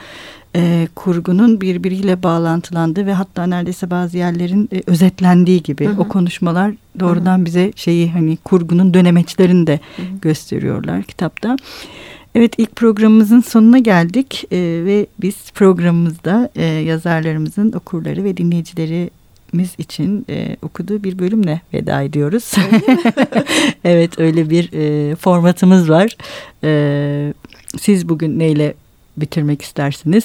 e, 0.57 0.89
kurgunun 0.95 1.61
birbiriyle 1.61 2.23
bağlantılandığı 2.23 3.07
ve 3.07 3.15
hatta 3.15 3.47
neredeyse 3.47 3.91
bazı 3.91 4.19
yerlerin 4.19 4.69
e, 4.73 4.83
özetlendiği 4.87 5.63
gibi 5.63 5.87
hı 5.87 5.91
hı. 5.91 6.01
o 6.01 6.09
konuşmalar 6.09 6.73
doğrudan 7.01 7.37
hı 7.39 7.41
hı. 7.41 7.45
bize 7.45 7.73
şeyi 7.77 8.11
hani 8.11 8.37
kurgunun 8.37 8.95
dönemeçlerini 8.95 9.67
de 9.67 9.81
hı 9.97 10.03
hı. 10.03 10.07
gösteriyorlar 10.23 11.03
kitapta. 11.03 11.57
Evet 12.35 12.53
ilk 12.59 12.77
programımızın 12.77 13.41
sonuna 13.41 13.79
geldik 13.79 14.45
e, 14.51 14.57
ve 14.85 15.07
biz 15.21 15.51
programımızda 15.55 16.51
e, 16.57 16.65
yazarlarımızın 16.65 17.73
okurları 17.73 18.25
ve 18.25 18.37
dinleyicilerimiz 18.37 19.71
için 19.79 20.27
e, 20.31 20.57
okuduğu 20.63 21.05
bir 21.05 21.19
bölümle 21.19 21.61
veda 21.75 22.03
ediyoruz. 22.03 22.53
evet 23.85 24.19
öyle 24.19 24.51
bir 24.51 24.73
e, 24.73 25.17
formatımız 25.17 25.91
var. 25.91 26.17
E, 26.65 27.33
siz 27.79 28.09
bugün 28.09 28.39
neyle 28.39 28.75
bitirmek 29.17 29.63
istersiniz? 29.63 30.25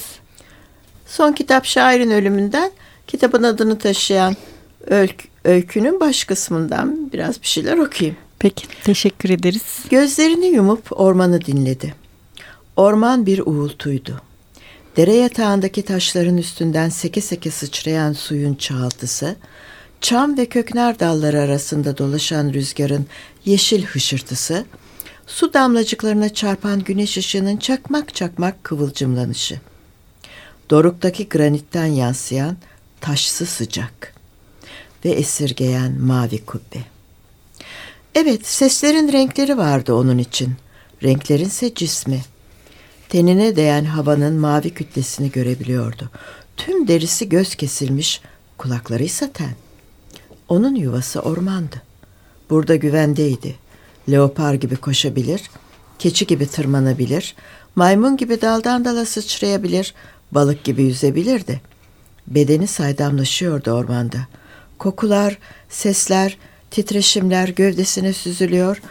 Son 1.06 1.32
kitap 1.32 1.64
şairin 1.64 2.10
ölümünden 2.10 2.70
kitabın 3.06 3.42
adını 3.42 3.78
taşıyan 3.78 4.36
öykü, 4.86 5.28
öykünün 5.44 6.00
baş 6.00 6.24
kısmından 6.24 7.10
biraz 7.12 7.42
bir 7.42 7.46
şeyler 7.46 7.78
okuyayım. 7.78 8.16
Peki 8.38 8.66
teşekkür 8.84 9.30
ederiz. 9.30 9.78
Gözlerini 9.90 10.46
yumup 10.46 11.00
ormanı 11.00 11.44
dinledi. 11.44 11.94
Orman 12.76 13.26
bir 13.26 13.38
uğultuydu. 13.38 14.20
Dere 14.96 15.14
yatağındaki 15.14 15.82
taşların 15.82 16.36
üstünden 16.36 16.88
seke 16.88 17.20
seke 17.20 17.50
sıçrayan 17.50 18.12
suyun 18.12 18.54
çağıltısı, 18.54 19.36
çam 20.00 20.38
ve 20.38 20.46
köknar 20.46 21.00
dalları 21.00 21.40
arasında 21.40 21.98
dolaşan 21.98 22.52
rüzgarın 22.52 23.06
yeşil 23.44 23.84
hışırtısı, 23.84 24.64
su 25.26 25.52
damlacıklarına 25.52 26.28
çarpan 26.28 26.80
güneş 26.80 27.16
ışığının 27.16 27.56
çakmak 27.56 28.14
çakmak 28.14 28.64
kıvılcımlanışı. 28.64 29.60
Doruktaki 30.70 31.28
granitten 31.28 31.86
yansıyan 31.86 32.56
taşsı 33.00 33.46
sıcak 33.46 34.14
ve 35.04 35.10
esirgeyen 35.10 36.00
mavi 36.00 36.44
kubbe. 36.44 36.93
Evet, 38.14 38.46
seslerin 38.46 39.12
renkleri 39.12 39.58
vardı 39.58 39.94
onun 39.94 40.18
için. 40.18 40.54
Renklerinse 41.02 41.74
cismi. 41.74 42.22
Tenine 43.08 43.56
değen 43.56 43.84
havanın 43.84 44.34
mavi 44.34 44.70
kütlesini 44.70 45.30
görebiliyordu. 45.30 46.10
Tüm 46.56 46.88
derisi 46.88 47.28
göz 47.28 47.54
kesilmiş, 47.54 48.20
kulakları 48.58 49.02
ise 49.02 49.30
ten. 49.32 49.54
Onun 50.48 50.74
yuvası 50.74 51.20
ormandı. 51.20 51.82
Burada 52.50 52.76
güvendeydi. 52.76 53.54
Leopar 54.10 54.54
gibi 54.54 54.76
koşabilir, 54.76 55.50
keçi 55.98 56.26
gibi 56.26 56.46
tırmanabilir, 56.46 57.34
maymun 57.76 58.16
gibi 58.16 58.40
daldan 58.40 58.84
dala 58.84 59.06
sıçrayabilir, 59.06 59.94
balık 60.32 60.64
gibi 60.64 60.82
yüzebilirdi. 60.82 61.60
Bedeni 62.26 62.66
saydamlaşıyordu 62.66 63.70
ormanda. 63.70 64.18
Kokular, 64.78 65.38
sesler, 65.68 66.38
titreşimler 66.74 67.48
gövdesine 67.48 68.12
süzülüyor. 68.12 68.82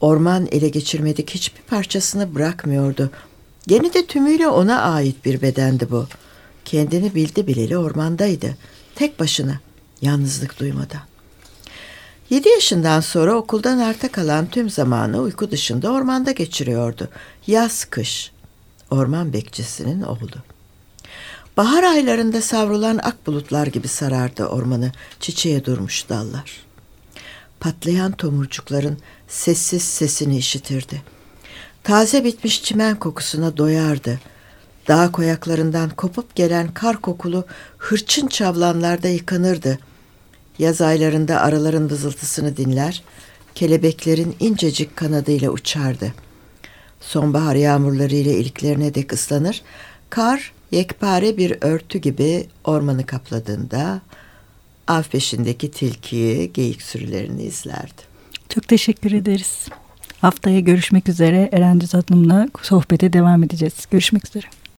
Orman 0.00 0.48
ele 0.50 0.68
geçirmedik 0.68 1.30
hiçbir 1.30 1.62
parçasını 1.62 2.34
bırakmıyordu. 2.34 3.10
Gene 3.66 3.94
de 3.94 4.06
tümüyle 4.06 4.48
ona 4.48 4.82
ait 4.82 5.24
bir 5.24 5.42
bedendi 5.42 5.90
bu. 5.90 6.06
Kendini 6.64 7.14
bildi 7.14 7.46
bileli 7.46 7.78
ormandaydı. 7.78 8.56
Tek 8.94 9.20
başına, 9.20 9.60
yalnızlık 10.02 10.60
duymadan. 10.60 11.00
Yedi 12.30 12.48
yaşından 12.48 13.00
sonra 13.00 13.34
okuldan 13.34 13.78
arta 13.78 14.12
kalan 14.12 14.46
tüm 14.46 14.70
zamanı 14.70 15.20
uyku 15.20 15.50
dışında 15.50 15.92
ormanda 15.92 16.32
geçiriyordu. 16.32 17.08
Yaz 17.46 17.84
kış. 17.84 18.32
Orman 18.90 19.32
bekçisinin 19.32 20.02
oğlu. 20.02 20.36
Bahar 21.56 21.84
aylarında 21.84 22.42
savrulan 22.42 22.98
ak 22.98 23.26
bulutlar 23.26 23.66
gibi 23.66 23.88
sarardı 23.88 24.46
ormanı 24.46 24.92
çiçeğe 25.20 25.64
durmuş 25.64 26.08
dallar. 26.08 26.71
Patlayan 27.62 28.12
tomurcukların 28.12 28.98
sessiz 29.28 29.82
sesini 29.82 30.38
işitirdi. 30.38 31.02
Taze 31.82 32.24
bitmiş 32.24 32.62
çimen 32.62 32.98
kokusuna 32.98 33.56
doyardı. 33.56 34.20
Dağ 34.88 35.12
koyaklarından 35.12 35.90
kopup 35.90 36.34
gelen 36.34 36.74
kar 36.74 37.00
kokulu 37.00 37.44
hırçın 37.78 38.26
çavlanlarda 38.26 39.08
yıkanırdı. 39.08 39.78
Yaz 40.58 40.80
aylarında 40.80 41.40
araların 41.40 41.90
vızıltısını 41.90 42.56
dinler, 42.56 43.02
kelebeklerin 43.54 44.36
incecik 44.40 44.96
kanadıyla 44.96 45.50
uçardı. 45.50 46.14
Sonbahar 47.00 47.54
yağmurları 47.54 48.14
ile 48.14 48.34
iliklerine 48.34 48.94
dek 48.94 49.12
ıslanır, 49.12 49.62
kar 50.10 50.52
yekpare 50.70 51.36
bir 51.36 51.56
örtü 51.60 51.98
gibi 51.98 52.46
ormanı 52.64 53.06
kapladığında 53.06 54.00
av 54.88 55.02
peşindeki 55.02 55.70
tilkiyi, 55.70 56.52
geyik 56.52 56.82
sürülerini 56.82 57.42
izlerdi. 57.42 58.02
Çok 58.48 58.68
teşekkür 58.68 59.12
ederiz. 59.12 59.68
Haftaya 60.20 60.60
görüşmek 60.60 61.08
üzere 61.08 61.48
Eren 61.52 61.80
Düz 61.80 61.94
Hanım'la 61.94 62.48
sohbete 62.62 63.12
devam 63.12 63.42
edeceğiz. 63.44 63.86
Görüşmek 63.90 64.28
üzere. 64.28 64.46